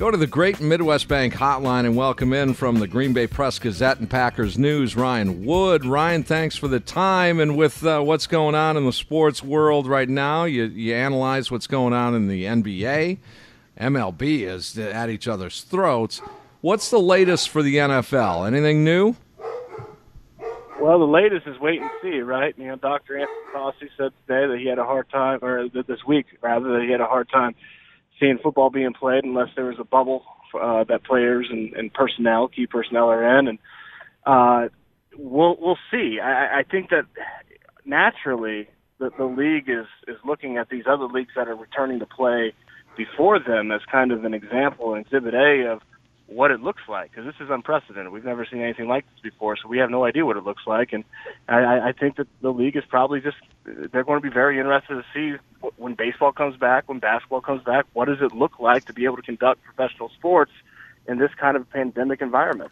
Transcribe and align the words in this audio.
Go 0.00 0.10
to 0.10 0.16
the 0.16 0.26
Great 0.26 0.62
Midwest 0.62 1.08
Bank 1.08 1.34
hotline 1.34 1.84
and 1.84 1.94
welcome 1.94 2.32
in 2.32 2.54
from 2.54 2.78
the 2.78 2.88
Green 2.88 3.12
Bay 3.12 3.26
Press 3.26 3.58
Gazette 3.58 3.98
and 3.98 4.08
Packers 4.08 4.56
News, 4.56 4.96
Ryan 4.96 5.44
Wood. 5.44 5.84
Ryan, 5.84 6.22
thanks 6.22 6.56
for 6.56 6.68
the 6.68 6.80
time. 6.80 7.38
And 7.38 7.54
with 7.54 7.84
uh, 7.84 8.00
what's 8.00 8.26
going 8.26 8.54
on 8.54 8.78
in 8.78 8.86
the 8.86 8.94
sports 8.94 9.42
world 9.42 9.86
right 9.86 10.08
now, 10.08 10.44
you, 10.44 10.64
you 10.64 10.94
analyze 10.94 11.50
what's 11.50 11.66
going 11.66 11.92
on 11.92 12.14
in 12.14 12.28
the 12.28 12.44
NBA. 12.44 13.18
MLB 13.78 14.40
is 14.48 14.78
at 14.78 15.10
each 15.10 15.28
other's 15.28 15.60
throats. 15.60 16.22
What's 16.62 16.88
the 16.88 16.98
latest 16.98 17.50
for 17.50 17.62
the 17.62 17.76
NFL? 17.76 18.46
Anything 18.46 18.82
new? 18.82 19.16
Well, 20.80 20.98
the 20.98 21.04
latest 21.04 21.46
is 21.46 21.58
wait 21.60 21.82
and 21.82 21.90
see, 22.00 22.20
right? 22.20 22.54
You 22.56 22.68
know, 22.68 22.76
Dr. 22.76 23.18
Anthony 23.18 23.36
Fauci 23.54 23.90
said 23.98 24.12
today 24.26 24.46
that 24.46 24.56
he 24.58 24.66
had 24.66 24.78
a 24.78 24.84
hard 24.84 25.10
time, 25.10 25.40
or 25.42 25.68
this 25.68 26.02
week 26.08 26.24
rather, 26.40 26.72
that 26.72 26.84
he 26.84 26.90
had 26.90 27.02
a 27.02 27.06
hard 27.06 27.28
time 27.28 27.54
seeing 28.20 28.38
football 28.42 28.70
being 28.70 28.92
played 28.92 29.24
unless 29.24 29.48
there 29.56 29.64
was 29.64 29.78
a 29.80 29.84
bubble 29.84 30.22
uh, 30.60 30.84
that 30.84 31.04
players 31.04 31.48
and, 31.50 31.72
and 31.74 31.92
personnel, 31.92 32.48
key 32.48 32.66
personnel, 32.66 33.08
are 33.08 33.38
in, 33.38 33.48
and 33.48 33.58
uh, 34.26 34.68
we'll 35.16 35.56
we'll 35.60 35.78
see. 35.90 36.18
I, 36.22 36.60
I 36.60 36.62
think 36.70 36.90
that 36.90 37.04
naturally 37.84 38.68
the, 38.98 39.10
the 39.16 39.24
league 39.24 39.68
is 39.68 39.86
is 40.06 40.16
looking 40.24 40.58
at 40.58 40.68
these 40.68 40.84
other 40.88 41.06
leagues 41.06 41.32
that 41.36 41.48
are 41.48 41.56
returning 41.56 41.98
to 42.00 42.06
play 42.06 42.52
before 42.96 43.38
them 43.38 43.70
as 43.70 43.80
kind 43.90 44.12
of 44.12 44.24
an 44.24 44.34
example, 44.34 44.94
Exhibit 44.94 45.34
A 45.34 45.72
of 45.72 45.80
what 46.30 46.50
it 46.50 46.60
looks 46.60 46.82
like 46.88 47.10
because 47.10 47.26
this 47.26 47.34
is 47.40 47.50
unprecedented. 47.50 48.12
We've 48.12 48.24
never 48.24 48.46
seen 48.46 48.62
anything 48.62 48.88
like 48.88 49.04
this 49.12 49.32
before, 49.32 49.56
so 49.56 49.68
we 49.68 49.78
have 49.78 49.90
no 49.90 50.04
idea 50.04 50.24
what 50.24 50.36
it 50.36 50.44
looks 50.44 50.62
like. 50.66 50.92
And 50.92 51.04
I, 51.48 51.88
I 51.88 51.92
think 51.92 52.16
that 52.16 52.28
the 52.40 52.52
league 52.52 52.76
is 52.76 52.84
probably 52.88 53.20
just 53.20 53.36
they're 53.64 54.04
going 54.04 54.20
to 54.20 54.28
be 54.28 54.32
very 54.32 54.58
interested 54.58 54.94
to 54.94 55.04
see 55.12 55.38
when 55.76 55.94
baseball 55.94 56.32
comes 56.32 56.56
back, 56.56 56.88
when 56.88 57.00
basketball 57.00 57.40
comes 57.40 57.62
back, 57.64 57.86
what 57.92 58.06
does 58.06 58.18
it 58.20 58.32
look 58.32 58.60
like 58.60 58.84
to 58.86 58.92
be 58.92 59.04
able 59.04 59.16
to 59.16 59.22
conduct 59.22 59.62
professional 59.64 60.08
sports 60.10 60.52
in 61.10 61.18
this 61.18 61.30
kind 61.34 61.56
of 61.56 61.68
pandemic 61.70 62.22
environment. 62.22 62.70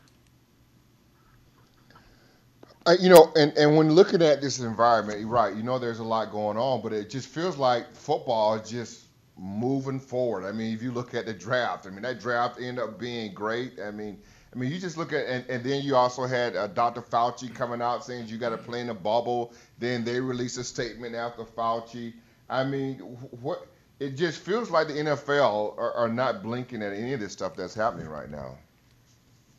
Uh, 2.87 2.95
you 3.01 3.09
know, 3.09 3.31
and, 3.37 3.53
and 3.59 3.77
when 3.77 3.91
looking 3.91 4.23
at 4.23 4.41
this 4.41 4.61
environment, 4.61 5.27
right, 5.27 5.55
you 5.55 5.63
know, 5.63 5.79
there's 5.79 5.99
a 5.99 6.05
lot 6.05 6.31
going 6.31 6.57
on, 6.57 6.81
but 6.81 6.93
it 6.93 7.11
just 7.11 7.29
feels 7.29 7.59
like 7.59 7.93
football 7.95 8.59
just 8.63 9.08
moving 9.39 10.01
forward. 10.01 10.45
I 10.45 10.53
mean, 10.53 10.75
if 10.75 10.83
you 10.83 10.93
look 10.93 11.15
at 11.15 11.27
the 11.27 11.33
draft, 11.33 11.87
I 11.87 11.91
mean, 11.91 12.03
that 12.03 12.21
draft 12.21 12.59
ended 12.59 12.79
up 12.83 12.99
being 12.99 13.33
great. 13.33 13.79
I 13.81 13.91
mean, 13.91 14.19
I 14.53 14.59
mean, 14.59 14.71
you 14.71 14.79
just 14.79 14.97
look 14.97 15.13
at, 15.13 15.27
and, 15.27 15.45
and 15.49 15.65
then 15.65 15.83
you 15.83 15.95
also 15.95 16.25
had 16.25 16.57
uh, 16.57 16.69
Dr. 16.69 17.03
Fauci 17.03 17.55
coming 17.55 17.83
out 17.83 18.05
saying 18.05 18.29
you 18.29 18.39
got 18.39 18.51
to 18.51 18.59
play 18.59 18.81
in 18.81 18.89
a 18.89 18.95
bubble. 18.95 19.53
Then 19.79 20.05
they 20.05 20.21
released 20.21 20.59
a 20.59 20.65
statement 20.65 21.15
after 21.15 21.45
Fauci. 21.45 22.15
I 22.49 22.65
mean, 22.65 22.99
what? 23.43 23.67
It 24.01 24.17
just 24.17 24.41
feels 24.41 24.71
like 24.71 24.87
the 24.87 24.95
NFL 24.95 25.77
are, 25.77 25.93
are 25.93 26.09
not 26.09 26.43
blinking 26.43 26.83
at 26.83 26.93
any 26.93 27.15
of 27.15 27.21
this 27.21 27.33
stuff 27.33 27.57
that's 27.57 27.75
happening 27.75 28.09
right 28.09 28.31
now. 28.31 28.57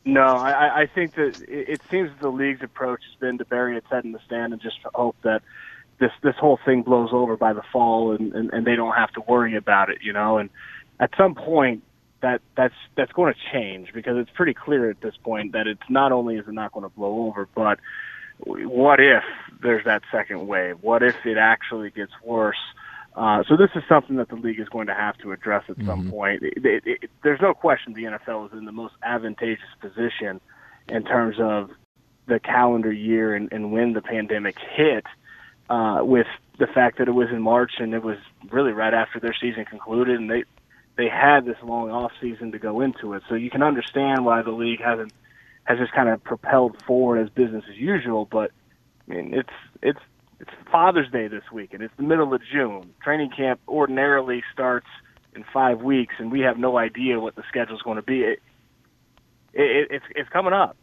No, 0.04 0.22
I, 0.22 0.82
I 0.82 0.86
think 0.86 1.14
that 1.16 1.42
it 1.46 1.82
seems 1.90 2.08
that 2.08 2.20
the 2.20 2.30
league's 2.30 2.62
approach 2.62 3.00
has 3.04 3.20
been 3.20 3.36
to 3.36 3.44
bury 3.44 3.76
its 3.76 3.86
head 3.90 4.04
in 4.04 4.12
the 4.12 4.20
sand 4.30 4.54
and 4.54 4.62
just 4.62 4.78
hope 4.94 5.16
that 5.22 5.42
this 6.00 6.10
this 6.22 6.34
whole 6.40 6.58
thing 6.64 6.82
blows 6.82 7.10
over 7.12 7.36
by 7.36 7.52
the 7.52 7.62
fall 7.72 8.12
and, 8.12 8.32
and, 8.32 8.50
and 8.52 8.66
they 8.66 8.74
don't 8.74 8.94
have 8.94 9.12
to 9.12 9.20
worry 9.20 9.54
about 9.54 9.90
it, 9.90 9.98
you 10.02 10.12
know. 10.12 10.38
And 10.38 10.50
at 10.98 11.10
some 11.16 11.34
point, 11.34 11.82
that 12.22 12.40
that's 12.56 12.74
that's 12.96 13.12
going 13.12 13.32
to 13.32 13.38
change 13.52 13.92
because 13.92 14.16
it's 14.16 14.30
pretty 14.34 14.54
clear 14.54 14.90
at 14.90 15.00
this 15.00 15.14
point 15.22 15.52
that 15.52 15.66
it's 15.66 15.88
not 15.88 16.12
only 16.12 16.36
is 16.36 16.48
it 16.48 16.52
not 16.52 16.72
going 16.72 16.84
to 16.84 16.94
blow 16.94 17.26
over, 17.26 17.48
but 17.54 17.78
what 18.44 19.00
if 19.00 19.22
there's 19.62 19.84
that 19.84 20.02
second 20.10 20.46
wave? 20.46 20.78
What 20.80 21.02
if 21.02 21.14
it 21.24 21.36
actually 21.36 21.90
gets 21.90 22.12
worse? 22.24 22.56
Uh, 23.14 23.42
so 23.48 23.56
this 23.56 23.70
is 23.74 23.82
something 23.88 24.16
that 24.16 24.28
the 24.28 24.36
league 24.36 24.60
is 24.60 24.68
going 24.68 24.86
to 24.86 24.94
have 24.94 25.18
to 25.18 25.32
address 25.32 25.64
at 25.68 25.76
mm-hmm. 25.76 25.86
some 25.86 26.10
point. 26.10 26.42
It, 26.42 26.64
it, 26.64 26.82
it, 26.86 27.10
there's 27.22 27.40
no 27.40 27.54
question 27.54 27.92
the 27.92 28.04
NFL 28.04 28.46
is 28.46 28.52
in 28.58 28.64
the 28.64 28.72
most 28.72 28.94
advantageous 29.02 29.64
position 29.80 30.40
in 30.88 31.04
terms 31.04 31.36
of 31.38 31.70
the 32.26 32.38
calendar 32.38 32.92
year 32.92 33.34
and, 33.34 33.52
and 33.52 33.72
when 33.72 33.92
the 33.92 34.00
pandemic 34.00 34.56
hit 34.74 35.04
uh, 35.70 36.00
with 36.02 36.26
the 36.58 36.66
fact 36.66 36.98
that 36.98 37.08
it 37.08 37.12
was 37.12 37.28
in 37.30 37.40
March 37.40 37.72
and 37.78 37.94
it 37.94 38.02
was 38.02 38.18
really 38.50 38.72
right 38.72 38.92
after 38.92 39.20
their 39.20 39.34
season 39.40 39.64
concluded, 39.64 40.18
and 40.18 40.28
they 40.28 40.44
they 40.96 41.08
had 41.08 41.46
this 41.46 41.56
long 41.62 41.90
off 41.90 42.12
season 42.20 42.52
to 42.52 42.58
go 42.58 42.80
into 42.80 43.14
it. 43.14 43.22
So 43.28 43.34
you 43.34 43.48
can 43.48 43.62
understand 43.62 44.24
why 44.24 44.42
the 44.42 44.50
league 44.50 44.82
hasn't 44.82 45.12
has 45.64 45.78
just 45.78 45.92
kind 45.92 46.08
of 46.08 46.22
propelled 46.24 46.82
forward 46.82 47.24
as 47.24 47.30
business 47.30 47.64
as 47.70 47.76
usual. 47.76 48.26
But 48.30 48.50
I 49.08 49.14
mean, 49.14 49.32
it's 49.32 49.48
it's 49.80 50.00
it's 50.40 50.50
Father's 50.70 51.10
Day 51.10 51.28
this 51.28 51.44
week, 51.52 51.72
and 51.72 51.82
it's 51.82 51.94
the 51.96 52.02
middle 52.02 52.34
of 52.34 52.42
June. 52.52 52.92
Training 53.02 53.30
camp 53.30 53.60
ordinarily 53.68 54.42
starts 54.52 54.88
in 55.34 55.44
five 55.52 55.80
weeks, 55.80 56.14
and 56.18 56.32
we 56.32 56.40
have 56.40 56.58
no 56.58 56.76
idea 56.76 57.20
what 57.20 57.36
the 57.36 57.44
schedule 57.48 57.76
is 57.76 57.82
going 57.82 57.96
to 57.96 58.02
be. 58.02 58.22
It, 58.22 58.40
it, 59.54 59.88
it's 59.90 60.04
it's 60.16 60.28
coming 60.30 60.52
up. 60.52 60.76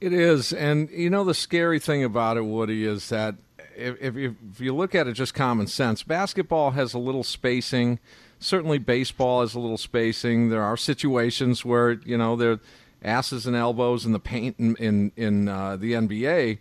It 0.00 0.12
is, 0.12 0.52
and 0.52 0.90
you 0.90 1.08
know 1.08 1.24
the 1.24 1.34
scary 1.34 1.78
thing 1.78 2.04
about 2.04 2.36
it, 2.36 2.44
Woody, 2.44 2.84
is 2.84 3.08
that 3.08 3.36
if, 3.76 4.16
if, 4.16 4.16
if 4.16 4.60
you 4.60 4.74
look 4.74 4.94
at 4.94 5.06
it 5.06 5.12
just 5.12 5.34
common 5.34 5.66
sense, 5.66 6.02
basketball 6.02 6.72
has 6.72 6.94
a 6.94 6.98
little 6.98 7.24
spacing. 7.24 7.98
Certainly, 8.38 8.78
baseball 8.78 9.40
has 9.40 9.54
a 9.54 9.60
little 9.60 9.78
spacing. 9.78 10.50
There 10.50 10.62
are 10.62 10.76
situations 10.76 11.64
where 11.64 11.92
you 11.92 12.18
know 12.18 12.36
there 12.36 12.60
asses 13.02 13.46
and 13.46 13.54
elbows 13.54 14.06
in 14.06 14.12
the 14.12 14.18
paint 14.18 14.56
in 14.58 14.76
in, 14.76 15.12
in 15.16 15.48
uh, 15.48 15.76
the 15.76 15.92
NBA, 15.92 16.58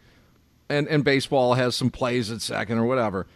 and 0.69 0.87
and 0.87 1.03
baseball 1.03 1.55
has 1.55 1.75
some 1.75 1.89
plays 1.89 2.31
at 2.31 2.41
second 2.41 2.77
or 2.77 2.85
whatever. 2.85 3.27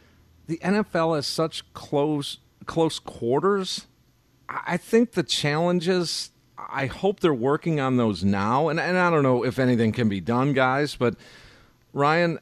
The 0.47 0.57
NFL 0.57 1.15
has 1.15 1.27
such 1.27 1.71
close 1.73 2.37
close 2.65 2.99
quarters. 2.99 3.87
I 4.49 4.77
think 4.77 5.13
the 5.13 5.23
challenges. 5.23 6.31
I 6.69 6.87
hope 6.87 7.19
they're 7.19 7.33
working 7.33 7.79
on 7.79 7.97
those 7.97 8.23
now, 8.23 8.67
and 8.69 8.79
and 8.79 8.97
I 8.97 9.09
don't 9.09 9.23
know 9.23 9.43
if 9.43 9.59
anything 9.59 9.91
can 9.91 10.09
be 10.09 10.19
done, 10.19 10.53
guys, 10.53 10.95
but 10.95 11.15
Ryan, 11.93 12.39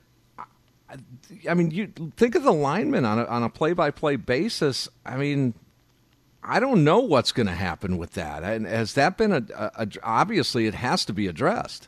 I 1.49 1.53
mean, 1.53 1.71
you 1.71 1.91
think 2.15 2.35
of 2.35 2.43
the 2.43 2.53
linemen 2.53 3.05
on 3.05 3.19
a, 3.19 3.25
on 3.25 3.43
a 3.43 3.49
play-by-play 3.49 4.17
basis. 4.17 4.87
I 5.05 5.17
mean, 5.17 5.53
I 6.43 6.59
don't 6.59 6.83
know 6.83 6.99
what's 6.99 7.31
going 7.31 7.47
to 7.47 7.53
happen 7.53 7.97
with 7.97 8.13
that. 8.13 8.43
And 8.43 8.65
has 8.65 8.93
that 8.93 9.17
been 9.17 9.31
a, 9.31 9.43
a, 9.55 9.71
a, 9.83 9.87
obviously 10.03 10.67
it 10.67 10.75
has 10.75 11.05
to 11.05 11.13
be 11.13 11.27
addressed. 11.27 11.87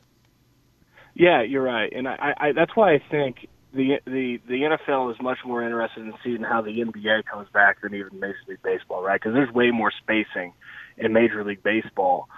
Yeah, 1.13 1.41
you're 1.41 1.63
right, 1.63 1.91
and 1.94 2.08
I, 2.08 2.34
I 2.38 2.52
that's 2.52 2.75
why 2.75 2.94
I 2.94 3.02
think 3.09 3.47
the 3.74 4.00
the 4.06 4.40
the 4.47 4.78
NFL 4.88 5.12
is 5.12 5.19
much 5.19 5.40
more 5.44 5.64
interested 5.64 6.06
in 6.06 6.14
seeing 6.24 6.44
how 6.44 6.62
the 6.62 6.69
NBA 6.69 7.25
comes 7.25 7.50
back 7.50 7.81
than 7.81 7.96
even 7.96 8.19
Major 8.19 8.38
League 8.47 8.62
Baseball, 8.62 9.02
right? 9.02 9.19
Because 9.19 9.34
there's 9.34 9.52
way 9.52 9.72
more 9.72 9.91
spacing 9.91 10.53
in 10.96 11.14
Major 11.14 11.44
League 11.44 11.64
Baseball 11.64 12.29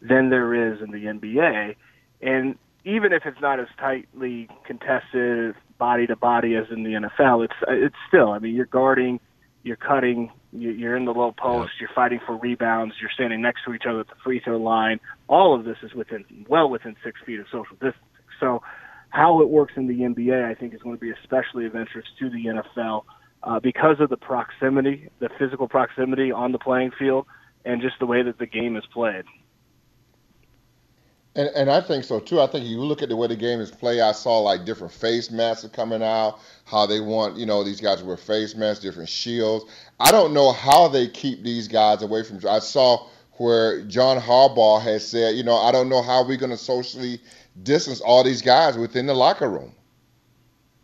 than 0.00 0.30
there 0.30 0.72
is 0.72 0.80
in 0.80 0.92
the 0.92 1.06
NBA, 1.06 1.74
and 2.22 2.56
even 2.84 3.12
if 3.12 3.26
it's 3.26 3.40
not 3.40 3.58
as 3.58 3.66
tightly 3.76 4.48
contested 4.64 5.56
body 5.78 6.06
to 6.06 6.16
body 6.16 6.56
as 6.56 6.66
in 6.70 6.82
the 6.82 6.90
NFL, 6.90 7.44
it's 7.44 7.54
it's 7.68 7.96
still. 8.08 8.30
I 8.30 8.38
mean, 8.38 8.54
you're 8.54 8.66
guarding, 8.66 9.20
you're 9.62 9.76
cutting, 9.76 10.30
you're 10.52 10.96
in 10.96 11.04
the 11.04 11.12
low 11.12 11.32
post, 11.32 11.72
you're 11.80 11.90
fighting 11.94 12.20
for 12.26 12.36
rebounds, 12.36 12.94
you're 13.00 13.10
standing 13.12 13.42
next 13.42 13.64
to 13.64 13.74
each 13.74 13.84
other 13.88 14.00
at 14.00 14.08
the 14.08 14.14
free 14.24 14.40
throw 14.40 14.58
line. 14.58 15.00
All 15.28 15.54
of 15.58 15.64
this 15.64 15.76
is 15.82 15.94
within 15.94 16.24
well 16.48 16.68
within 16.70 16.96
six 17.04 17.20
feet 17.24 17.40
of 17.40 17.46
social 17.46 17.74
distancing. 17.74 18.02
So, 18.40 18.62
how 19.10 19.40
it 19.40 19.48
works 19.48 19.74
in 19.76 19.86
the 19.86 20.00
NBA, 20.00 20.44
I 20.44 20.54
think, 20.54 20.74
is 20.74 20.82
going 20.82 20.96
to 20.96 21.00
be 21.00 21.10
especially 21.10 21.66
of 21.66 21.74
interest 21.74 22.08
to 22.18 22.30
the 22.30 22.62
NFL 22.78 23.04
uh, 23.42 23.60
because 23.60 24.00
of 24.00 24.10
the 24.10 24.16
proximity, 24.16 25.08
the 25.18 25.28
physical 25.38 25.68
proximity 25.68 26.32
on 26.32 26.52
the 26.52 26.58
playing 26.58 26.92
field, 26.98 27.26
and 27.64 27.80
just 27.80 27.98
the 28.00 28.06
way 28.06 28.22
that 28.22 28.38
the 28.38 28.46
game 28.46 28.76
is 28.76 28.84
played. 28.92 29.24
And, 31.38 31.48
and 31.54 31.70
I 31.70 31.80
think 31.80 32.02
so 32.02 32.18
too. 32.18 32.40
I 32.40 32.48
think 32.48 32.66
you 32.66 32.80
look 32.80 33.00
at 33.00 33.08
the 33.08 33.14
way 33.14 33.28
the 33.28 33.36
game 33.36 33.60
is 33.60 33.70
played. 33.70 34.00
I 34.00 34.10
saw 34.10 34.40
like 34.40 34.64
different 34.64 34.92
face 34.92 35.30
masks 35.30 35.64
are 35.64 35.68
coming 35.68 36.02
out. 36.02 36.40
How 36.64 36.84
they 36.84 36.98
want 36.98 37.36
you 37.36 37.46
know 37.46 37.62
these 37.62 37.80
guys 37.80 38.02
wear 38.02 38.16
face 38.16 38.56
masks, 38.56 38.82
different 38.82 39.08
shields. 39.08 39.64
I 40.00 40.10
don't 40.10 40.34
know 40.34 40.50
how 40.50 40.88
they 40.88 41.06
keep 41.06 41.44
these 41.44 41.68
guys 41.68 42.02
away 42.02 42.24
from. 42.24 42.40
I 42.48 42.58
saw 42.58 43.06
where 43.34 43.82
John 43.82 44.20
Harbaugh 44.20 44.82
has 44.82 45.06
said, 45.08 45.36
you 45.36 45.44
know, 45.44 45.56
I 45.56 45.70
don't 45.70 45.88
know 45.88 46.02
how 46.02 46.26
we're 46.26 46.38
going 46.38 46.50
to 46.50 46.56
socially 46.56 47.20
distance 47.62 48.00
all 48.00 48.24
these 48.24 48.42
guys 48.42 48.76
within 48.76 49.06
the 49.06 49.14
locker 49.14 49.48
room. 49.48 49.72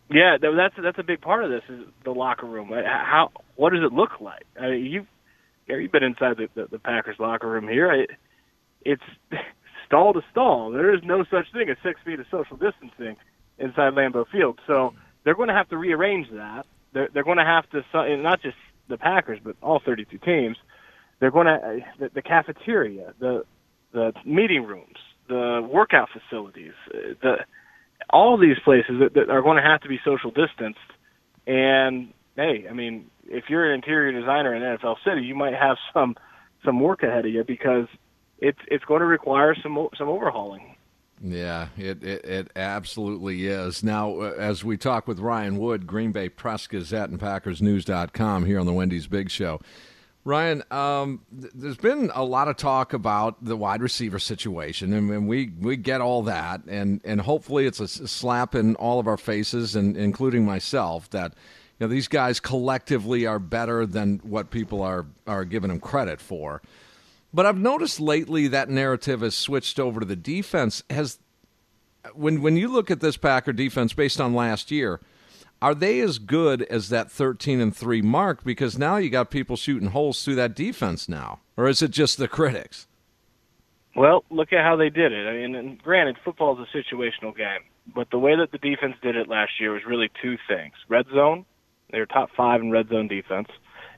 Yeah, 0.09 0.37
that's 0.41 0.77
that's 0.81 1.01
a 1.01 1.03
big 1.03 1.21
part 1.21 1.43
of 1.43 1.51
this 1.51 1.65
is 1.69 1.85
the 2.05 2.13
locker 2.13 2.47
room. 2.47 2.69
How 2.69 3.33
what 3.57 3.71
does 3.71 3.83
it 3.83 3.93
look 3.93 4.21
like? 4.21 4.45
I 4.61 4.71
mean, 4.71 4.87
you've 4.87 5.07
you've 5.67 5.91
been 5.91 6.05
inside 6.05 6.37
the, 6.37 6.49
the, 6.55 6.69
the 6.71 6.79
Packers 6.79 7.17
locker 7.19 7.51
room 7.51 7.67
here. 7.67 7.91
It, 7.91 8.11
it's 8.85 9.03
stall 9.95 10.13
to 10.13 10.23
stall. 10.33 10.73
There 10.73 10.93
is 10.93 11.01
no 11.05 11.25
such 11.31 11.53
thing 11.53 11.69
as 11.69 11.77
six 11.85 12.01
feet 12.05 12.19
of 12.19 12.27
social 12.29 12.57
distancing 12.57 13.17
inside 13.59 13.93
Lambeau 13.93 14.27
Field. 14.27 14.59
So 14.67 14.93
they're 15.23 15.37
going 15.37 15.49
to 15.49 15.55
have 15.55 15.69
to 15.69 15.77
rearrange 15.77 16.29
that. 16.33 16.67
They're, 16.93 17.09
they're 17.15 17.23
going 17.23 17.39
to 17.39 17.45
have 17.45 17.65
to, 17.71 18.17
not 18.17 18.43
just 18.43 18.57
the 18.89 18.99
Packers, 18.99 19.39
but 19.43 19.55
all 19.63 19.81
32 19.85 20.19
teams. 20.19 20.57
They're 21.21 21.31
going 21.31 21.47
to 21.47 21.53
uh, 21.53 21.77
the, 22.01 22.11
the 22.15 22.23
cafeteria, 22.23 23.15
the 23.21 23.45
the 23.93 24.13
meeting 24.27 24.65
rooms, 24.65 24.97
the 25.29 25.67
workout 25.73 26.09
facilities, 26.11 26.73
uh, 26.93 27.15
the 27.23 27.37
all 28.11 28.37
these 28.37 28.59
places 28.65 28.97
that, 28.99 29.15
that 29.15 29.31
are 29.31 29.41
going 29.41 29.57
to 29.57 29.63
have 29.63 29.81
to 29.83 29.89
be 29.89 30.01
social 30.05 30.33
distanced. 30.33 30.81
And 31.47 32.13
hey, 32.35 32.67
I 32.69 32.73
mean, 32.73 33.07
if 33.27 33.45
you're 33.49 33.71
an 33.71 33.77
interior 33.77 34.11
designer 34.19 34.55
in 34.55 34.63
NFL 34.63 34.97
City, 35.07 35.23
you 35.23 35.37
might 35.37 35.55
have 35.55 35.77
some 35.95 36.17
some 36.65 36.81
work 36.81 37.05
ahead 37.05 37.25
of 37.25 37.33
you 37.33 37.45
because 37.45 37.87
it's 38.45 38.59
it's 38.69 38.85
going 38.85 39.01
to 39.01 39.07
require 39.07 39.55
some 39.55 39.89
some 39.97 40.09
overhauling. 40.09 40.77
Yeah, 41.23 41.69
it, 41.79 42.03
it, 42.05 42.25
it 42.25 42.51
absolutely 42.55 43.47
is. 43.47 43.83
Now, 43.83 44.21
uh, 44.21 44.35
as 44.37 44.63
we 44.63 44.77
talk 44.77 45.09
with 45.09 45.21
Ryan 45.21 45.59
Wood, 45.59 45.87
Green 45.87 46.13
Bay 46.13 46.29
Press 46.29 46.67
Gazette 46.67 47.09
and 47.09 47.19
PackersNews.com 47.19 48.45
here 48.45 48.61
on 48.61 48.67
the 48.67 48.73
Wendy's 48.73 49.07
Big 49.07 49.31
Show. 49.31 49.61
Ryan, 50.25 50.63
um, 50.71 51.21
th- 51.39 51.53
there's 51.55 51.77
been 51.77 52.11
a 52.15 52.25
lot 52.25 52.49
of 52.49 52.57
talk 52.57 52.93
about 52.93 53.43
the 53.43 53.57
wide 53.57 53.81
receiver 53.81 54.19
situation, 54.19 54.93
and, 54.93 55.11
and, 55.11 55.29
we, 55.29 55.53
we 55.61 55.77
get 55.77 56.01
all 56.01 56.23
that, 56.25 56.63
and, 56.67 57.01
and 57.05 57.21
hopefully 57.21 57.67
it's 57.67 57.81
a 57.81 57.89
slap 57.89 58.55
in 58.55 58.75
all 58.77 58.99
of 58.99 59.07
our 59.07 59.17
faces, 59.17 59.77
and 59.77 59.97
including 59.97 60.45
myself, 60.45 61.09
that 61.11 61.33
you 61.79 61.87
know 61.87 61.89
these 61.89 62.09
guys 62.09 62.41
collectively 62.41 63.25
are 63.25 63.39
better 63.39 63.87
than 63.87 64.19
what 64.25 64.51
people 64.51 64.83
are 64.83 65.07
are 65.27 65.45
giving 65.45 65.69
them 65.69 65.81
credit 65.81 66.21
for. 66.21 66.61
But 67.35 67.47
I've 67.47 67.59
noticed 67.59 67.99
lately 67.99 68.47
that 68.47 68.71
narrative 68.71 69.21
has 69.23 69.35
switched 69.35 69.81
over 69.81 69.99
to 69.99 70.07
the 70.07 70.15
defense. 70.15 70.85
Has 70.89 71.19
when 72.15 72.41
when 72.43 72.57
you 72.57 72.69
look 72.69 72.93
at 72.93 73.01
this 73.01 73.17
Packer 73.17 73.53
defense 73.53 73.93
based 73.93 74.21
on 74.21 74.35
last 74.35 74.71
year, 74.71 75.01
are 75.61 75.75
they 75.75 75.99
as 75.99 76.21
good 76.21 76.63
as 76.63 76.91
that 76.91 77.11
13 77.11 77.61
and 77.61 77.75
3 77.75 78.03
mark? 78.03 78.45
Because 78.45 78.79
now 78.79 78.99
you 78.99 79.11
got 79.11 79.33
people 79.33 79.57
shooting 79.57 79.89
holes 79.89 80.25
through 80.25 80.37
that 80.37 80.55
defense 80.55 81.09
now. 81.09 81.41
Or 81.57 81.67
is 81.67 81.83
it 81.83 81.91
just 81.91 82.19
the 82.19 82.29
critics? 82.29 82.87
Well 83.97 84.23
look 84.31 84.53
at 84.53 84.65
how 84.65 84.77
they 84.77 84.89
did 84.91 85.11
it. 85.11 85.27
I 85.27 85.33
mean 85.33 85.57
and 85.57 85.83
granted 85.83 86.19
football 86.25 86.57
is 86.63 86.69
a 86.73 86.77
situational 86.77 87.37
game 87.37 87.63
but 87.93 88.11
the 88.11 88.19
way 88.19 88.37
that 88.37 88.53
the 88.53 88.59
defense 88.59 88.95
did 89.03 89.17
it 89.17 89.29
last 89.29 89.59
year 89.59 89.73
was 89.73 89.83
really 89.85 90.11
two 90.23 90.37
things. 90.47 90.75
Red 90.89 91.07
zone 91.13 91.47
they 91.91 91.99
were 91.99 92.07
top 92.07 92.31
5 92.37 92.61
in 92.61 92.71
red 92.71 92.91
zone 92.91 93.09
defense 93.09 93.49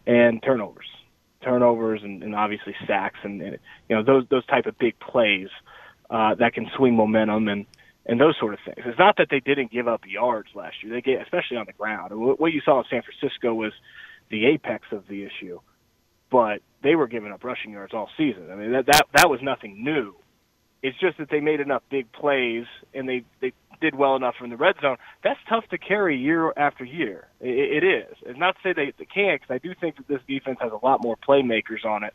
and 0.06 0.43
turnovers 0.43 0.87
turnovers 1.46 2.02
and, 2.02 2.22
and 2.22 2.34
obviously 2.34 2.75
sacks 2.87 3.19
and, 3.22 3.40
and 3.40 3.58
you 3.88 3.96
know 3.96 4.02
those 4.02 4.25
those 4.31 4.44
type 4.46 4.66
of 4.66 4.76
big 4.78 4.98
plays 4.98 5.48
uh, 6.10 6.34
that 6.34 6.52
can 6.52 6.66
swing 6.76 6.96
momentum 6.96 7.48
and 7.48 7.66
and 8.04 8.20
those 8.20 8.37
sort 8.38 8.54
of 8.54 8.60
things. 8.64 8.78
It's 8.87 8.98
not 8.98 9.16
that 9.19 9.28
they 9.31 9.40
didn't 9.40 9.70
give 9.70 9.88
up 9.88 10.02
yards 10.06 10.48
last 10.54 10.76
year. 10.82 10.93
They 10.93 11.00
get 11.00 11.22
especially 11.22 11.56
on 11.56 11.66
the 11.66 11.72
ground. 11.72 12.12
What 12.14 12.52
you 12.52 12.60
saw 12.64 12.81
in 12.81 12.84
San 12.90 13.02
Francisco 13.02 13.54
was 13.54 13.72
the 14.31 14.46
apex 14.46 14.87
of 14.90 15.06
the 15.08 15.25
issue, 15.25 15.60
but 16.31 16.62
they 16.82 16.96
were 16.96 17.06
giving 17.06 17.31
up 17.31 17.44
rushing 17.44 17.70
yards 17.70 17.94
all 17.94 18.10
season. 18.16 18.50
I 18.50 18.56
mean 18.56 18.72
that 18.72 18.87
that 18.87 19.06
that 19.14 19.31
was 19.31 19.40
nothing 19.43 19.84
new. 19.84 20.14
It's 20.82 20.99
just 20.99 21.19
that 21.19 21.31
they 21.31 21.40
made 21.40 21.61
enough 21.61 21.82
big 21.90 22.11
plays 22.12 22.64
and 22.94 23.08
they 23.08 23.25
they 23.40 23.52
did 23.81 23.94
well 23.94 24.17
enough 24.17 24.34
from 24.38 24.50
the 24.50 24.56
red 24.56 24.76
zone. 24.81 24.96
That's 25.23 25.40
tough 25.49 25.64
to 25.70 25.78
carry 25.78 26.17
year 26.17 26.52
after 26.56 26.84
year. 26.84 27.28
It, 27.40 27.82
it 27.82 27.87
is. 27.87 28.17
It's 28.23 28.38
not 28.38 28.56
to 28.56 28.61
say 28.62 28.73
they, 28.73 28.93
they 28.99 29.05
can't, 29.05 29.40
because 29.40 29.55
I 29.55 29.58
do 29.58 29.75
think 29.78 29.96
that 29.96 30.08
this 30.08 30.20
defense 30.26 30.58
has 30.61 30.73
a 30.73 30.84
lot 30.84 31.02
more 31.02 31.17
playmakers 31.17 31.84
on 31.84 32.05
it 32.05 32.14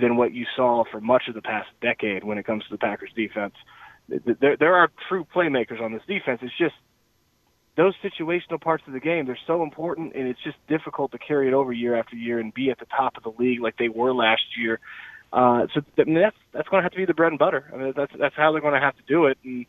than 0.00 0.16
what 0.16 0.32
you 0.32 0.46
saw 0.56 0.84
for 0.90 1.00
much 1.00 1.24
of 1.28 1.34
the 1.34 1.42
past 1.42 1.68
decade 1.80 2.24
when 2.24 2.38
it 2.38 2.46
comes 2.46 2.64
to 2.64 2.70
the 2.70 2.78
Packers 2.78 3.10
defense. 3.16 3.54
There, 4.08 4.56
there 4.56 4.74
are 4.74 4.90
true 5.08 5.26
playmakers 5.34 5.80
on 5.80 5.92
this 5.92 6.02
defense. 6.06 6.40
It's 6.42 6.56
just 6.56 6.74
those 7.76 7.94
situational 8.02 8.60
parts 8.60 8.84
of 8.86 8.92
the 8.92 9.00
game, 9.00 9.26
they're 9.26 9.38
so 9.46 9.62
important, 9.62 10.14
and 10.14 10.26
it's 10.26 10.42
just 10.42 10.56
difficult 10.66 11.12
to 11.12 11.18
carry 11.18 11.48
it 11.48 11.54
over 11.54 11.72
year 11.72 11.94
after 11.94 12.16
year 12.16 12.40
and 12.40 12.52
be 12.52 12.70
at 12.70 12.78
the 12.78 12.86
top 12.86 13.16
of 13.16 13.22
the 13.22 13.32
league 13.42 13.60
like 13.60 13.76
they 13.76 13.88
were 13.88 14.12
last 14.12 14.42
year. 14.58 14.80
Uh, 15.32 15.66
so 15.74 15.82
I 15.98 16.04
that's 16.04 16.36
that's 16.52 16.68
going 16.68 16.80
to 16.80 16.82
have 16.82 16.92
to 16.92 16.98
be 16.98 17.04
the 17.04 17.14
bread 17.14 17.32
and 17.32 17.38
butter. 17.38 17.70
I 17.72 17.76
mean, 17.76 17.92
that's 17.96 18.12
that's 18.18 18.34
how 18.34 18.52
they're 18.52 18.60
going 18.60 18.74
to 18.74 18.80
have 18.80 18.96
to 18.96 19.02
do 19.06 19.26
it. 19.26 19.38
And 19.44 19.66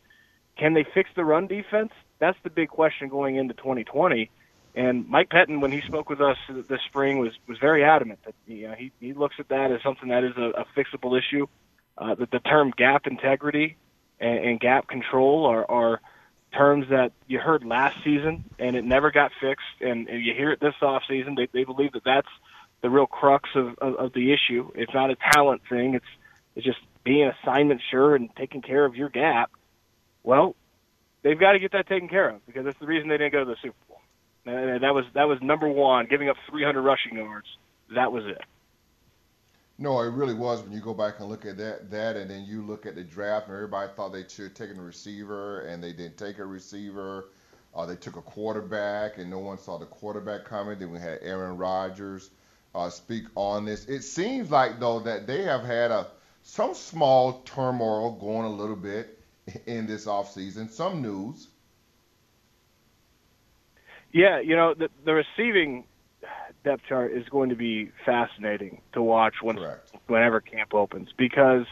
can 0.56 0.74
they 0.74 0.84
fix 0.94 1.10
the 1.14 1.24
run 1.24 1.46
defense? 1.46 1.92
That's 2.18 2.38
the 2.42 2.50
big 2.50 2.68
question 2.68 3.08
going 3.08 3.36
into 3.36 3.54
2020. 3.54 4.30
And 4.74 5.08
Mike 5.08 5.30
Pettine, 5.30 5.60
when 5.60 5.72
he 5.72 5.80
spoke 5.80 6.08
with 6.08 6.20
us 6.20 6.36
this 6.48 6.80
spring, 6.86 7.18
was 7.18 7.32
was 7.46 7.58
very 7.58 7.84
adamant 7.84 8.20
that 8.24 8.34
you 8.46 8.68
know, 8.68 8.74
he 8.74 8.92
he 9.00 9.12
looks 9.12 9.36
at 9.38 9.48
that 9.48 9.72
as 9.72 9.82
something 9.82 10.08
that 10.08 10.24
is 10.24 10.36
a, 10.36 10.60
a 10.60 10.66
fixable 10.76 11.18
issue. 11.18 11.46
Uh, 11.98 12.14
that 12.14 12.30
the 12.30 12.38
term 12.38 12.72
gap 12.74 13.06
integrity 13.06 13.76
and, 14.20 14.38
and 14.38 14.60
gap 14.60 14.88
control 14.88 15.44
are, 15.44 15.70
are 15.70 16.00
terms 16.56 16.86
that 16.88 17.12
you 17.26 17.38
heard 17.38 17.62
last 17.64 17.96
season 18.02 18.44
and 18.58 18.74
it 18.74 18.84
never 18.84 19.10
got 19.10 19.32
fixed, 19.38 19.66
and, 19.82 20.08
and 20.08 20.24
you 20.24 20.32
hear 20.32 20.50
it 20.50 20.60
this 20.60 20.74
off 20.80 21.02
season. 21.08 21.34
They 21.34 21.48
they 21.52 21.64
believe 21.64 21.92
that 21.92 22.04
that's 22.04 22.28
the 22.82 22.90
real 22.90 23.06
crux 23.06 23.48
of, 23.54 23.78
of, 23.78 23.94
of 23.96 24.12
the 24.12 24.32
issue. 24.32 24.70
It's 24.74 24.94
not 24.94 25.10
a 25.10 25.16
talent 25.32 25.62
thing. 25.68 25.94
It's 25.94 26.04
it's 26.56 26.66
just 26.66 26.78
being 27.04 27.30
assignment 27.42 27.80
sure 27.90 28.16
and 28.16 28.28
taking 28.36 28.62
care 28.62 28.84
of 28.84 28.96
your 28.96 29.08
gap. 29.08 29.50
Well, 30.22 30.56
they've 31.22 31.38
got 31.38 31.52
to 31.52 31.58
get 31.58 31.72
that 31.72 31.86
taken 31.88 32.08
care 32.08 32.30
of 32.30 32.46
because 32.46 32.64
that's 32.64 32.78
the 32.78 32.86
reason 32.86 33.08
they 33.08 33.18
didn't 33.18 33.32
go 33.32 33.44
to 33.44 33.50
the 33.50 33.56
Super 33.62 33.76
Bowl. 33.88 34.00
And 34.46 34.82
that 34.82 34.94
was 34.94 35.04
that 35.14 35.28
was 35.28 35.38
number 35.42 35.68
one, 35.68 36.06
giving 36.06 36.28
up 36.28 36.36
300 36.48 36.80
rushing 36.82 37.16
yards. 37.16 37.46
That 37.94 38.12
was 38.12 38.24
it. 38.26 38.42
No, 39.78 39.98
it 40.00 40.12
really 40.12 40.34
was 40.34 40.62
when 40.62 40.72
you 40.72 40.80
go 40.80 40.92
back 40.92 41.20
and 41.20 41.28
look 41.28 41.46
at 41.46 41.56
that, 41.56 41.90
that, 41.90 42.14
and 42.14 42.30
then 42.30 42.44
you 42.44 42.60
look 42.60 42.84
at 42.84 42.94
the 42.94 43.02
draft, 43.02 43.46
and 43.46 43.54
everybody 43.54 43.90
thought 43.96 44.12
they 44.12 44.28
should 44.28 44.44
have 44.44 44.54
taken 44.54 44.78
a 44.78 44.82
receiver, 44.82 45.62
and 45.62 45.82
they 45.82 45.94
didn't 45.94 46.18
take 46.18 46.38
a 46.38 46.44
receiver. 46.44 47.30
Uh, 47.74 47.86
they 47.86 47.96
took 47.96 48.16
a 48.16 48.22
quarterback, 48.22 49.16
and 49.16 49.30
no 49.30 49.38
one 49.38 49.56
saw 49.56 49.78
the 49.78 49.86
quarterback 49.86 50.44
coming. 50.44 50.78
Then 50.78 50.90
we 50.90 50.98
had 50.98 51.18
Aaron 51.22 51.56
Rodgers 51.56 52.30
uh, 52.74 52.90
speak 52.90 53.24
on 53.34 53.64
this. 53.64 53.86
It 53.86 54.02
seems 54.02 54.50
like 54.50 54.80
though 54.80 55.00
that 55.00 55.26
they 55.26 55.42
have 55.42 55.64
had 55.64 55.90
a 55.90 56.06
some 56.42 56.74
small 56.74 57.42
turmoil 57.42 58.12
going 58.12 58.46
a 58.46 58.50
little 58.50 58.76
bit 58.76 59.18
in 59.66 59.86
this 59.86 60.06
offseason. 60.06 60.70
Some 60.70 61.02
news. 61.02 61.48
Yeah, 64.12 64.40
you 64.40 64.56
know, 64.56 64.74
the, 64.74 64.90
the 65.04 65.14
receiving 65.14 65.84
depth 66.64 66.82
chart 66.88 67.12
is 67.12 67.28
going 67.28 67.50
to 67.50 67.54
be 67.54 67.90
fascinating 68.04 68.80
to 68.92 69.00
watch 69.00 69.34
when, 69.40 69.58
whenever 70.08 70.40
camp 70.40 70.74
opens 70.74 71.08
because 71.16 71.64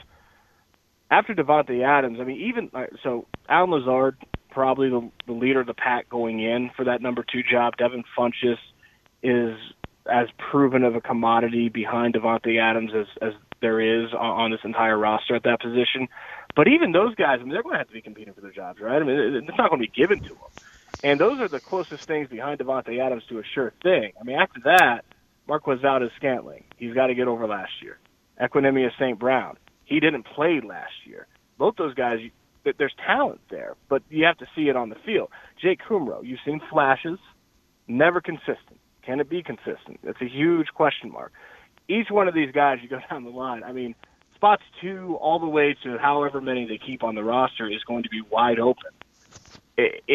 after 1.10 1.34
Davante 1.34 1.84
Adams, 1.84 2.18
I 2.20 2.24
mean, 2.24 2.40
even 2.40 2.70
so, 3.02 3.26
Allen 3.48 3.70
Lazard 3.70 4.16
probably 4.50 4.88
the, 4.88 5.10
the 5.26 5.32
leader 5.32 5.60
of 5.60 5.66
the 5.66 5.74
pack 5.74 6.08
going 6.08 6.40
in 6.40 6.70
for 6.76 6.84
that 6.84 7.02
number 7.02 7.24
two 7.24 7.42
job. 7.42 7.76
Devin 7.76 8.04
Funchess 8.16 8.58
is 9.22 9.56
as 10.08 10.28
proven 10.50 10.84
of 10.84 10.94
a 10.94 11.00
commodity 11.00 11.68
behind 11.68 12.14
Davante 12.14 12.60
Adams 12.60 12.92
as 12.94 13.06
as 13.20 13.32
there 13.60 13.80
is 13.80 14.12
on, 14.12 14.20
on 14.20 14.50
this 14.50 14.60
entire 14.64 14.96
roster 14.96 15.34
at 15.34 15.42
that 15.44 15.60
position. 15.60 16.08
But 16.54 16.68
even 16.68 16.92
those 16.92 17.14
guys, 17.14 17.38
I 17.40 17.44
mean, 17.44 17.52
they're 17.52 17.62
going 17.62 17.74
to 17.74 17.78
have 17.78 17.88
to 17.88 17.92
be 17.92 18.00
competing 18.00 18.34
for 18.34 18.40
their 18.40 18.52
jobs, 18.52 18.80
right? 18.80 19.00
I 19.00 19.04
mean, 19.04 19.18
it's 19.18 19.58
not 19.58 19.70
going 19.70 19.82
to 19.82 19.88
be 19.88 19.92
given 19.94 20.20
to 20.20 20.28
them. 20.28 20.38
And 21.02 21.20
those 21.20 21.40
are 21.40 21.48
the 21.48 21.60
closest 21.60 22.04
things 22.04 22.28
behind 22.28 22.58
Davante 22.58 22.98
Adams 23.00 23.22
to 23.28 23.38
a 23.38 23.42
sure 23.54 23.72
thing. 23.82 24.12
I 24.20 24.24
mean, 24.24 24.36
after 24.36 24.60
that, 24.64 25.04
Marquez 25.46 25.80
Valdes-Scantling, 25.80 26.64
he's 26.76 26.94
got 26.94 27.06
to 27.06 27.14
get 27.14 27.28
over 27.28 27.46
last 27.46 27.70
year. 27.82 27.98
Equanimeous 28.40 28.92
St. 28.98 29.18
Brown, 29.18 29.56
he 29.84 30.00
didn't 30.00 30.24
play 30.24 30.60
last 30.60 30.92
year. 31.04 31.26
Both 31.56 31.76
those 31.76 31.94
guys, 31.94 32.18
there's 32.78 32.94
talent 33.06 33.40
there, 33.50 33.76
but 33.88 34.02
you 34.10 34.24
have 34.24 34.38
to 34.38 34.46
see 34.54 34.68
it 34.68 34.76
on 34.76 34.88
the 34.88 34.96
field. 35.06 35.30
Jake 35.60 35.80
Kumerow, 35.88 36.24
you've 36.24 36.40
seen 36.44 36.60
flashes, 36.70 37.18
never 37.86 38.20
consistent. 38.20 38.78
Can 39.02 39.20
it 39.20 39.28
be 39.28 39.42
consistent? 39.42 40.00
That's 40.02 40.20
a 40.20 40.28
huge 40.28 40.68
question 40.74 41.10
mark. 41.10 41.32
Each 41.88 42.10
one 42.10 42.28
of 42.28 42.34
these 42.34 42.52
guys, 42.52 42.78
you 42.82 42.88
go 42.88 43.00
down 43.10 43.24
the 43.24 43.30
line. 43.30 43.64
I 43.64 43.72
mean, 43.72 43.94
spots 44.34 44.62
two 44.80 45.16
all 45.20 45.38
the 45.38 45.48
way 45.48 45.76
to 45.82 45.98
however 45.98 46.40
many 46.40 46.66
they 46.66 46.78
keep 46.78 47.02
on 47.02 47.14
the 47.14 47.24
roster 47.24 47.68
is 47.68 47.82
going 47.84 48.04
to 48.04 48.08
be 48.08 48.20
wide 48.30 48.58
open. 48.58 48.90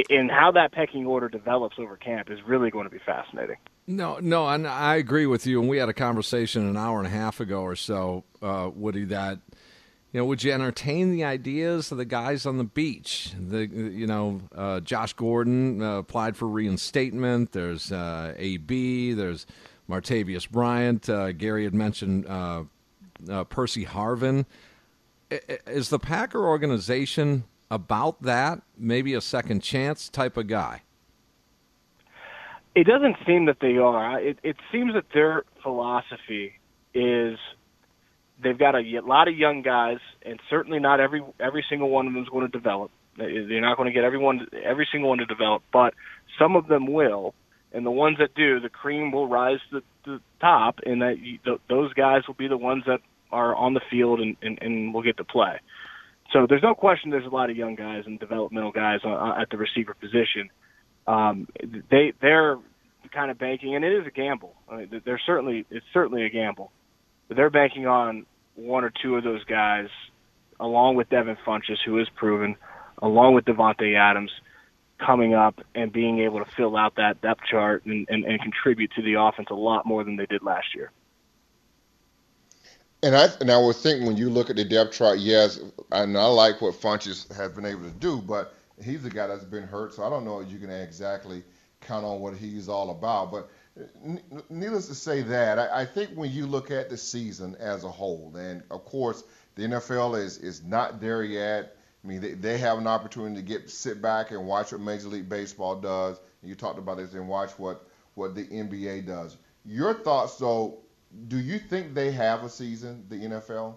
And 0.10 0.30
how 0.30 0.52
that 0.52 0.74
pecking 0.74 1.06
order 1.06 1.30
develops 1.30 1.80
over 1.80 1.96
camp 1.96 2.30
is 2.30 2.40
really 2.46 2.70
going 2.70 2.84
to 2.84 2.90
be 2.90 3.00
fascinating. 3.06 3.56
No, 3.88 4.20
no, 4.20 4.48
and 4.48 4.68
I 4.68 4.96
agree 4.96 5.26
with 5.26 5.48
you. 5.48 5.62
And 5.62 5.70
we 5.70 5.78
had 5.78 5.88
a 5.88 5.94
conversation 5.94 6.68
an 6.68 6.76
hour 6.76 6.98
and 6.98 7.08
a 7.08 7.10
half 7.10 7.40
ago 7.40 7.62
or 7.62 7.76
so, 7.78 8.26
uh, 8.42 8.70
Woody, 8.74 9.06
that 9.06 9.40
you 10.14 10.20
know, 10.20 10.26
would 10.26 10.44
you 10.44 10.52
entertain 10.52 11.12
the 11.12 11.24
ideas 11.24 11.92
of 11.92 11.98
the 11.98 12.06
guys 12.06 12.46
on 12.46 12.60
the 12.60 12.64
beach? 12.64 13.32
The 13.36 13.66
you 13.66 14.06
know, 14.06 14.42
uh, 14.56 14.80
Josh 14.80 15.14
Gordon 15.14 15.82
uh, 15.82 15.98
applied 15.98 16.38
for 16.38 16.48
reinstatement. 16.48 17.52
There's 17.52 17.92
uh, 17.92 18.36
AB. 18.38 19.14
There's 19.14 19.48
Martavis 19.90 20.48
Bryant. 20.48 21.10
Uh, 21.10 21.32
Gary 21.32 21.64
had 21.64 21.74
mentioned 21.74 22.28
uh, 22.28 22.66
uh, 23.28 23.44
Percy 23.46 23.86
Harvin. 23.86 24.46
Is 25.32 25.90
the 25.90 25.98
Packer 25.98 26.46
organization 26.46 27.46
about 27.72 28.22
that? 28.22 28.62
Maybe 28.78 29.16
a 29.16 29.22
second 29.22 29.64
chance 29.64 30.10
type 30.10 30.38
of 30.38 30.46
guy. 30.46 30.84
It 32.76 32.86
doesn't 32.86 33.18
seem 33.26 33.46
that 33.46 33.60
they 33.62 33.78
are. 33.78 34.20
It, 34.20 34.38
it 34.44 34.58
seems 34.72 34.94
that 34.94 35.06
their 35.12 35.44
philosophy 35.64 36.60
is 36.94 37.40
they've 38.44 38.58
got 38.58 38.76
a 38.76 39.02
lot 39.06 39.28
of 39.28 39.38
young 39.38 39.62
guys, 39.62 40.00
and 40.26 40.40
certainly 40.50 40.80
not 40.80 41.00
every 41.00 41.24
every 41.40 41.66
single 41.70 41.90
one 41.90 42.08
of 42.08 42.14
them 42.14 42.24
is 42.24 42.30
going 42.30 42.46
to 42.46 42.52
develop. 42.52 42.92
They're 43.18 43.62
not 43.62 43.78
going 43.78 43.88
to 43.88 43.94
get 43.94 44.04
everyone 44.04 44.48
every 44.64 44.88
single 44.92 45.10
one 45.10 45.20
to 45.20 45.26
develop, 45.26 45.62
but 45.72 45.94
some 46.40 46.56
of 46.56 46.68
them 46.68 46.92
will, 46.92 47.34
and 47.72 47.86
the 47.86 47.92
ones 47.92 48.18
that 48.20 48.34
do, 48.36 48.60
the 48.60 48.70
cream 48.70 49.12
will 49.12 49.28
rise 49.28 49.60
to 49.72 49.82
the 50.06 50.20
top, 50.42 50.80
and 50.86 51.02
that 51.02 51.20
you, 51.20 51.38
th- 51.44 51.62
those 51.70 51.94
guys 51.94 52.22
will 52.28 52.34
be 52.34 52.48
the 52.48 52.58
ones 52.58 52.84
that 52.88 53.00
are 53.32 53.56
on 53.56 53.74
the 53.74 53.82
field 53.90 54.20
and, 54.20 54.36
and, 54.42 54.60
and 54.62 54.94
will 54.94 55.04
get 55.04 55.18
to 55.18 55.24
play. 55.24 55.60
So 56.32 56.48
there's 56.48 56.64
no 56.64 56.74
question 56.74 57.12
there's 57.12 57.26
a 57.26 57.30
lot 57.30 57.50
of 57.52 57.56
young 57.56 57.76
guys 57.76 58.04
and 58.06 58.20
developmental 58.20 58.72
guys 58.72 59.00
at 59.04 59.50
the 59.52 59.58
receiver 59.58 59.94
position. 59.94 60.50
Um, 61.06 61.48
they 61.92 62.14
they're 62.22 62.58
kind 63.14 63.30
of 63.30 63.38
banking, 63.38 63.76
and 63.76 63.86
it 63.86 63.94
is 63.94 64.08
a 64.08 64.12
gamble. 64.12 64.54
I 64.70 64.78
mean, 64.78 65.02
they're 65.06 65.22
certainly 65.26 65.66
it's 65.70 65.86
certainly 65.94 66.26
a 66.26 66.30
gamble. 66.30 66.72
But 67.28 67.38
they're 67.38 67.50
banking 67.50 67.88
on 67.88 68.26
one 68.56 68.84
or 68.84 68.92
two 69.02 69.16
of 69.16 69.24
those 69.24 69.44
guys, 69.46 69.90
along 70.60 70.96
with 70.96 71.10
Devin 71.10 71.38
Funchess, 71.46 71.80
who 71.86 72.00
is 72.00 72.08
proven, 72.16 72.56
along 73.02 73.34
with 73.34 73.46
Davante 73.46 73.98
Adams, 73.98 74.32
coming 75.00 75.34
up 75.34 75.60
and 75.76 75.92
being 75.92 76.20
able 76.20 76.44
to 76.44 76.50
fill 76.52 76.78
out 76.78 76.96
that 76.96 77.22
depth 77.22 77.44
chart 77.50 77.86
and, 77.86 78.08
and, 78.10 78.24
and 78.24 78.42
contribute 78.42 78.92
to 78.96 79.02
the 79.02 79.16
offense 79.16 79.50
a 79.50 79.56
lot 79.56 79.86
more 79.86 80.04
than 80.04 80.16
they 80.16 80.26
did 80.26 80.44
last 80.44 80.76
year. 80.76 80.92
And 83.02 83.18
I 83.18 83.28
and 83.42 83.52
I 83.52 83.58
would 83.58 83.76
think 83.76 84.08
when 84.08 84.16
you 84.16 84.30
look 84.30 84.50
at 84.50 84.56
the 84.56 84.64
depth 84.64 84.94
chart, 84.94 85.20
yes, 85.20 85.60
and 85.92 86.18
I 86.18 86.26
like 86.26 86.62
what 86.62 86.74
Funchess 86.76 87.34
has 87.36 87.52
been 87.52 87.66
able 87.66 87.84
to 87.84 87.92
do, 87.92 88.22
but 88.22 88.56
he's 88.82 89.04
the 89.04 89.10
guy 89.10 89.28
that's 89.28 89.44
been 89.44 89.64
hurt, 89.64 89.94
so 89.94 90.04
I 90.04 90.10
don't 90.10 90.24
know 90.24 90.40
if 90.40 90.50
you 90.50 90.58
can 90.58 90.70
exactly 90.70 91.44
count 91.82 92.06
on 92.06 92.22
what 92.22 92.36
he's 92.36 92.70
all 92.70 92.92
about. 92.92 93.30
But 93.30 93.50
needless 94.50 94.88
to 94.88 94.96
say 94.96 95.22
that, 95.24 95.58
I, 95.60 95.82
I 95.82 95.86
think 95.86 96.12
when 96.12 96.32
you 96.32 96.46
look 96.46 96.72
at 96.72 96.90
the 96.90 96.98
season 96.98 97.56
as 97.60 97.84
a 97.84 97.90
whole, 97.90 98.34
and 98.36 98.64
of 98.70 98.86
course 98.86 99.24
the 99.56 99.64
NFL 99.64 100.20
is 100.20 100.38
is 100.38 100.64
not 100.64 101.02
there 101.02 101.24
yet. 101.24 101.76
I 102.04 102.08
mean, 102.08 102.22
they, 102.22 102.34
they 102.34 102.58
have 102.58 102.78
an 102.78 102.88
opportunity 102.88 103.36
to 103.36 103.42
get 103.42 103.70
sit 103.70 104.02
back 104.02 104.32
and 104.32 104.46
watch 104.46 104.72
what 104.72 104.82
Major 104.82 105.08
League 105.08 105.30
Baseball 105.30 105.76
does. 105.80 106.20
You 106.44 106.56
talked 106.56 106.78
about 106.78 106.98
this 106.98 107.14
and 107.14 107.28
watch 107.28 107.52
what 107.58 107.88
what 108.16 108.36
the 108.36 108.46
NBA 108.46 109.08
does. 109.08 109.38
Your 109.66 109.94
thoughts, 109.94 110.38
though, 110.38 110.80
do 111.28 111.40
you 111.40 111.58
think 111.58 111.94
they 111.94 112.12
have 112.12 112.44
a 112.44 112.50
season, 112.50 113.06
the 113.10 113.16
NFL? 113.16 113.76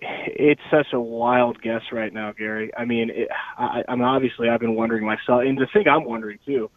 It's 0.00 0.60
such 0.70 0.88
a 0.92 1.00
wild 1.00 1.60
guess 1.62 1.82
right 1.92 2.12
now, 2.12 2.32
Gary. 2.32 2.70
I 2.76 2.84
mean, 2.84 3.10
it, 3.10 3.28
I, 3.56 3.82
I 3.88 3.94
mean, 3.94 4.04
obviously, 4.04 4.48
I've 4.48 4.60
been 4.60 4.74
wondering 4.74 5.04
myself, 5.04 5.42
and 5.42 5.58
the 5.58 5.66
thing 5.72 5.88
I'm 5.88 6.04
wondering 6.04 6.38
too, 6.44 6.70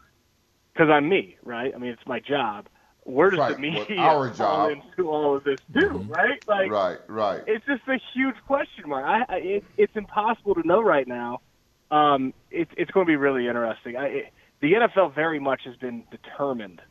because 0.74 0.90
I'm 0.90 1.08
me, 1.10 1.38
right? 1.44 1.74
I 1.74 1.78
mean, 1.78 1.92
it's 1.92 2.06
my 2.06 2.20
job. 2.20 2.68
Where 3.04 3.32
does 3.32 3.40
right. 3.40 3.56
the 3.56 3.62
media 3.62 3.98
our 3.98 4.32
fall 4.34 4.70
job. 4.70 4.72
into 4.72 5.10
all 5.10 5.36
of 5.36 5.44
this 5.44 5.60
too, 5.74 5.88
mm-hmm. 5.88 6.12
right? 6.12 6.48
Like, 6.48 6.72
right, 6.72 7.00
right. 7.08 7.44
It's 7.48 7.66
just 7.66 7.82
a 7.88 8.00
huge 8.14 8.36
question 8.46 8.88
mark. 8.88 9.06
I, 9.06 9.34
I 9.34 9.38
it, 9.38 9.64
it's 9.78 9.96
impossible 9.96 10.56
to 10.56 10.68
know 10.68 10.82
right 10.82 11.08
now. 11.08 11.42
Um, 11.90 12.34
it's 12.52 12.72
it's 12.78 12.92
going 12.92 13.06
to 13.06 13.10
be 13.10 13.16
really 13.16 13.48
interesting. 13.48 13.98
I, 13.98 14.06
it, 14.06 14.34
the 14.62 14.74
NFL 14.74 15.16
very 15.16 15.40
much 15.40 15.62
has 15.66 15.76
been 15.78 16.04
determined 16.12 16.82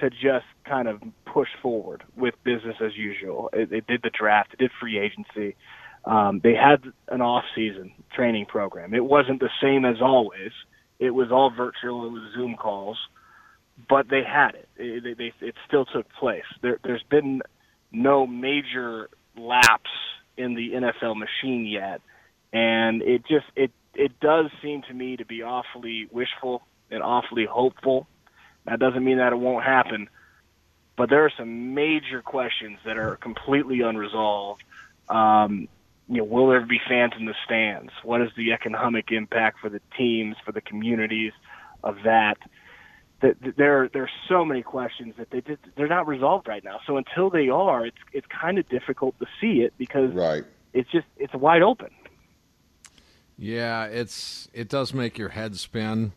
to 0.00 0.10
just 0.10 0.46
kind 0.66 0.88
of 0.88 1.00
push 1.24 1.48
forward 1.62 2.02
with 2.16 2.34
business 2.44 2.76
as 2.84 2.96
usual. 2.96 3.48
It, 3.52 3.72
it 3.72 3.86
did 3.86 4.02
the 4.02 4.10
draft, 4.10 4.52
it 4.52 4.58
did 4.58 4.70
free 4.80 4.98
agency. 4.98 5.56
Um, 6.04 6.40
they 6.42 6.54
had 6.54 6.84
an 7.08 7.22
off-season 7.22 7.92
training 8.14 8.46
program. 8.46 8.92
It 8.92 9.04
wasn't 9.04 9.40
the 9.40 9.48
same 9.62 9.86
as 9.86 10.02
always. 10.02 10.50
It 10.98 11.10
was 11.10 11.32
all 11.32 11.50
virtual. 11.50 12.06
It 12.06 12.10
was 12.10 12.22
Zoom 12.34 12.56
calls, 12.56 12.98
but 13.88 14.08
they 14.08 14.22
had 14.22 14.54
it. 14.54 14.68
It, 14.76 15.18
they, 15.18 15.32
it 15.46 15.54
still 15.66 15.84
took 15.84 16.06
place. 16.12 16.44
There, 16.62 16.78
there's 16.84 17.04
been 17.10 17.42
no 17.92 18.26
major 18.26 19.08
lapse 19.36 19.90
in 20.36 20.54
the 20.54 20.72
NFL 20.72 21.16
machine 21.16 21.66
yet, 21.66 22.00
and 22.52 23.02
it 23.02 23.22
just 23.28 23.46
it 23.56 23.70
it 23.94 24.18
does 24.20 24.46
seem 24.62 24.82
to 24.88 24.94
me 24.94 25.16
to 25.16 25.24
be 25.24 25.42
awfully 25.42 26.08
wishful 26.10 26.62
and 26.90 27.02
awfully 27.02 27.46
hopeful 27.50 28.06
that 28.66 28.78
doesn't 28.78 29.04
mean 29.04 29.18
that 29.18 29.32
it 29.32 29.36
won't 29.36 29.64
happen, 29.64 30.08
but 30.96 31.10
there 31.10 31.24
are 31.24 31.32
some 31.36 31.74
major 31.74 32.22
questions 32.22 32.78
that 32.86 32.96
are 32.96 33.16
completely 33.16 33.80
unresolved. 33.82 34.62
Um, 35.08 35.68
you 36.08 36.18
know, 36.18 36.24
will 36.24 36.48
there 36.48 36.64
be 36.64 36.80
fans 36.88 37.12
in 37.18 37.26
the 37.26 37.34
stands? 37.44 37.92
What 38.02 38.20
is 38.20 38.30
the 38.36 38.52
economic 38.52 39.10
impact 39.10 39.58
for 39.60 39.68
the 39.68 39.80
teams, 39.96 40.36
for 40.44 40.52
the 40.52 40.60
communities 40.60 41.32
of 41.82 41.96
that? 42.04 42.36
That 43.24 43.56
there, 43.56 43.88
there 43.90 44.02
are 44.02 44.10
so 44.28 44.44
many 44.44 44.62
questions 44.62 45.14
that 45.16 45.30
they 45.30 45.40
did, 45.40 45.58
they're 45.76 45.88
not 45.88 46.06
resolved 46.06 46.46
right 46.46 46.62
now. 46.62 46.80
So 46.86 46.98
until 46.98 47.30
they 47.30 47.48
are, 47.48 47.86
it's 47.86 47.96
it's 48.12 48.26
kind 48.26 48.58
of 48.58 48.68
difficult 48.68 49.18
to 49.18 49.26
see 49.40 49.62
it 49.62 49.72
because 49.78 50.12
right. 50.12 50.44
it's 50.74 50.90
just 50.90 51.06
it's 51.16 51.32
wide 51.32 51.62
open. 51.62 51.88
Yeah, 53.38 53.86
it's 53.86 54.48
it 54.52 54.68
does 54.68 54.92
make 54.92 55.16
your 55.16 55.30
head 55.30 55.56
spin. 55.56 56.12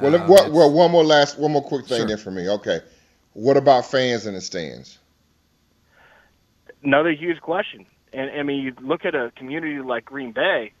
Well, 0.00 0.14
uh, 0.14 0.28
well, 0.28 0.52
well, 0.52 0.72
one 0.72 0.92
more 0.92 1.02
last, 1.02 1.40
one 1.40 1.50
more 1.50 1.62
quick 1.62 1.86
thing 1.86 1.98
sure. 1.98 2.06
there 2.06 2.16
for 2.16 2.30
me. 2.30 2.48
Okay, 2.48 2.80
what 3.32 3.56
about 3.56 3.86
fans 3.86 4.24
in 4.24 4.34
the 4.34 4.40
stands? 4.40 4.98
Another 6.84 7.10
huge 7.10 7.40
question, 7.40 7.84
and 8.12 8.30
I 8.30 8.44
mean, 8.44 8.62
you 8.62 8.74
look 8.80 9.04
at 9.04 9.16
a 9.16 9.32
community 9.36 9.80
like 9.80 10.04
Green 10.04 10.30
Bay. 10.30 10.72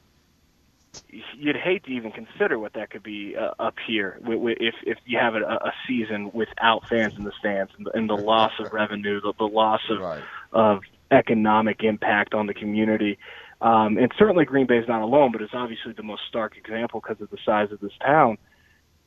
You'd 1.36 1.56
hate 1.56 1.84
to 1.84 1.90
even 1.90 2.12
consider 2.12 2.58
what 2.58 2.72
that 2.74 2.90
could 2.90 3.02
be 3.02 3.36
uh, 3.36 3.50
up 3.58 3.74
here 3.86 4.18
if 4.22 4.74
if 4.84 4.98
you 5.06 5.18
have 5.18 5.34
a, 5.34 5.42
a 5.42 5.72
season 5.86 6.30
without 6.32 6.88
fans 6.88 7.14
in 7.16 7.24
the 7.24 7.32
stands 7.38 7.72
and 7.76 7.86
the, 7.86 7.96
and 7.96 8.08
the 8.08 8.16
loss 8.16 8.52
of 8.58 8.72
revenue, 8.72 9.20
the, 9.20 9.32
the 9.38 9.44
loss 9.44 9.80
of 9.90 10.00
right. 10.00 10.22
of 10.52 10.80
economic 11.10 11.82
impact 11.82 12.34
on 12.34 12.46
the 12.46 12.54
community. 12.54 13.18
Um, 13.60 13.96
and 13.96 14.12
certainly 14.18 14.44
Green 14.44 14.66
Bay 14.66 14.78
is 14.78 14.88
not 14.88 15.02
alone, 15.02 15.32
but 15.32 15.40
it's 15.40 15.54
obviously 15.54 15.92
the 15.92 16.02
most 16.02 16.22
stark 16.28 16.56
example 16.56 17.00
because 17.00 17.20
of 17.22 17.30
the 17.30 17.38
size 17.44 17.70
of 17.72 17.80
this 17.80 17.92
town 18.04 18.36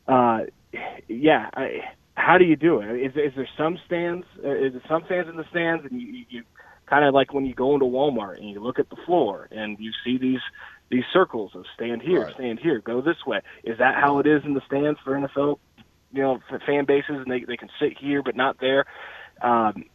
uh, 0.07 0.39
yeah, 1.07 1.49
I, 1.53 1.81
how 2.15 2.37
do 2.37 2.45
you 2.45 2.55
do 2.55 2.79
it? 2.79 2.89
Is, 2.95 3.11
is 3.15 3.33
there 3.35 3.49
some 3.57 3.79
stands? 3.85 4.25
Uh, 4.43 4.51
is 4.51 4.73
there 4.73 4.81
some 4.87 5.03
fans 5.03 5.27
in 5.29 5.35
the 5.35 5.45
stands, 5.49 5.85
and 5.89 6.01
you, 6.01 6.25
you 6.29 6.43
kind 6.85 7.05
of 7.05 7.13
like 7.13 7.33
when 7.33 7.45
you 7.45 7.53
go 7.53 7.73
into 7.73 7.85
Walmart 7.85 8.37
and 8.37 8.49
you 8.49 8.61
look 8.61 8.79
at 8.79 8.89
the 8.89 8.95
floor 9.05 9.47
and 9.51 9.77
you 9.79 9.91
see 10.05 10.17
these 10.17 10.39
these 10.89 11.03
circles 11.11 11.51
of 11.55 11.65
stand 11.75 12.01
here, 12.01 12.23
right. 12.23 12.33
stand 12.35 12.59
here, 12.59 12.79
go 12.79 13.01
this 13.01 13.25
way. 13.25 13.41
Is 13.63 13.77
that 13.79 13.95
how 13.95 14.19
it 14.19 14.27
is 14.27 14.43
in 14.45 14.53
the 14.53 14.61
stands 14.65 14.99
for 15.03 15.13
NFL? 15.13 15.59
You 16.13 16.21
know, 16.21 16.39
fan 16.65 16.85
bases, 16.85 17.17
and 17.17 17.29
they 17.29 17.43
they 17.43 17.57
can 17.57 17.69
sit 17.79 17.97
here 17.97 18.23
but 18.23 18.35
not 18.35 18.59
there. 18.59 18.85
Um, 19.41 19.85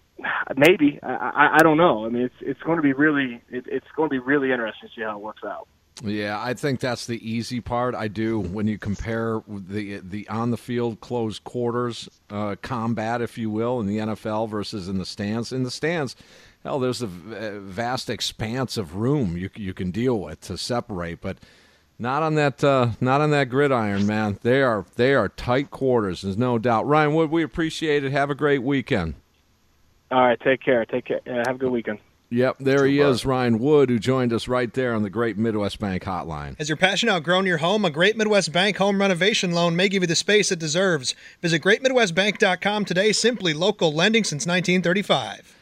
maybe 0.56 0.98
I, 1.02 1.08
I, 1.08 1.56
I 1.56 1.62
don't 1.62 1.78
know. 1.78 2.04
I 2.04 2.10
mean, 2.10 2.22
it's 2.22 2.34
it's 2.40 2.60
going 2.62 2.76
to 2.76 2.82
be 2.82 2.92
really 2.92 3.42
it, 3.50 3.64
it's 3.66 3.86
going 3.96 4.08
to 4.08 4.12
be 4.12 4.18
really 4.18 4.52
interesting 4.52 4.88
to 4.88 4.94
see 4.94 5.02
how 5.02 5.16
it 5.16 5.22
works 5.22 5.42
out. 5.44 5.66
Yeah, 6.02 6.40
I 6.40 6.54
think 6.54 6.80
that's 6.80 7.06
the 7.06 7.28
easy 7.28 7.60
part. 7.60 7.94
I 7.94 8.08
do 8.08 8.40
when 8.40 8.66
you 8.66 8.78
compare 8.78 9.42
the 9.46 9.98
the 9.98 10.28
on 10.28 10.50
the 10.50 10.56
field 10.56 11.00
closed 11.00 11.44
quarters 11.44 12.08
uh, 12.30 12.56
combat, 12.62 13.20
if 13.20 13.36
you 13.36 13.50
will, 13.50 13.78
in 13.80 13.86
the 13.86 13.98
NFL 13.98 14.48
versus 14.48 14.88
in 14.88 14.98
the 14.98 15.06
stands. 15.06 15.52
In 15.52 15.62
the 15.62 15.70
stands, 15.70 16.16
hell, 16.62 16.78
there's 16.78 17.02
a 17.02 17.06
vast 17.06 18.10
expanse 18.10 18.76
of 18.76 18.96
room 18.96 19.36
you 19.36 19.50
you 19.54 19.74
can 19.74 19.90
deal 19.90 20.18
with 20.18 20.40
to 20.42 20.56
separate, 20.56 21.20
but 21.20 21.38
not 21.98 22.22
on 22.22 22.34
that 22.34 22.62
uh, 22.62 22.90
not 23.00 23.20
on 23.20 23.30
that 23.30 23.48
gridiron, 23.48 24.06
man. 24.06 24.38
They 24.42 24.62
are 24.62 24.84
they 24.96 25.14
are 25.14 25.28
tight 25.28 25.70
quarters. 25.70 26.22
There's 26.22 26.38
no 26.38 26.58
doubt. 26.58 26.86
Ryan 26.86 27.14
Wood, 27.14 27.30
we 27.30 27.42
appreciate 27.42 28.04
it. 28.04 28.12
Have 28.12 28.30
a 28.30 28.34
great 28.34 28.62
weekend. 28.62 29.14
All 30.10 30.20
right, 30.20 30.38
take 30.40 30.60
care. 30.62 30.84
Take 30.84 31.06
care. 31.06 31.20
Uh, 31.26 31.42
have 31.46 31.56
a 31.56 31.58
good 31.58 31.70
weekend. 31.70 31.98
Yep, 32.28 32.56
there 32.60 32.86
he 32.86 32.98
is, 32.98 33.26
Ryan 33.26 33.58
Wood, 33.58 33.90
who 33.90 33.98
joined 33.98 34.32
us 34.32 34.48
right 34.48 34.72
there 34.72 34.94
on 34.94 35.02
the 35.02 35.10
Great 35.10 35.36
Midwest 35.36 35.78
Bank 35.78 36.02
Hotline. 36.02 36.56
Has 36.56 36.66
your 36.70 36.78
passion 36.78 37.10
outgrown 37.10 37.44
your 37.44 37.58
home? 37.58 37.84
A 37.84 37.90
Great 37.90 38.16
Midwest 38.16 38.52
Bank 38.52 38.78
home 38.78 39.02
renovation 39.02 39.52
loan 39.52 39.76
may 39.76 39.90
give 39.90 40.02
you 40.02 40.06
the 40.06 40.16
space 40.16 40.50
it 40.50 40.58
deserves. 40.58 41.14
Visit 41.42 41.60
greatmidwestbank.com 41.60 42.86
today. 42.86 43.12
Simply 43.12 43.52
local 43.52 43.92
lending 43.92 44.24
since 44.24 44.46
1935. 44.46 45.61